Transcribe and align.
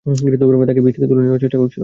তাকে 0.67 0.81
পিচ 0.85 0.93
থেকে 0.95 1.07
তুলে 1.07 1.21
নেওয়ার 1.21 1.41
চেষ্টা 1.41 1.57
করছিল। 1.57 1.79